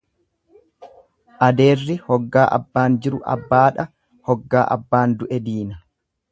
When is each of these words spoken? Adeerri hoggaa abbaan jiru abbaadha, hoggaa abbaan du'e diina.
Adeerri 1.47 1.97
hoggaa 2.07 2.47
abbaan 2.59 2.97
jiru 3.05 3.21
abbaadha, 3.37 3.87
hoggaa 4.31 4.67
abbaan 4.79 5.19
du'e 5.21 5.45
diina. 5.51 5.83